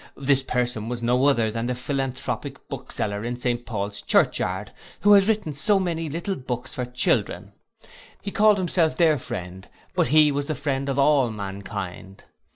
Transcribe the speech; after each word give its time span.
This 0.17 0.41
person 0.41 0.89
was 0.89 1.03
no 1.03 1.25
other 1.27 1.51
than 1.51 1.67
the 1.67 1.75
philanthropic 1.75 2.67
bookseller 2.67 3.23
in 3.23 3.37
St 3.37 3.63
Paul's 3.67 4.01
church 4.01 4.39
yard, 4.39 4.71
who 5.01 5.13
has 5.13 5.27
written 5.27 5.53
so 5.53 5.77
many 5.79 6.09
little 6.09 6.33
books 6.35 6.73
for 6.73 6.85
children: 6.87 7.53
he 8.19 8.31
called 8.31 8.57
himself 8.57 8.97
their 8.97 9.19
friend; 9.19 9.67
but 9.93 10.07
he 10.07 10.31
was 10.31 10.47
the 10.47 10.55
friend 10.55 10.89
of 10.89 10.97
all 10.97 11.29
mankind. 11.29 12.23